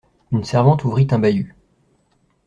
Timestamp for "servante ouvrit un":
0.43-1.19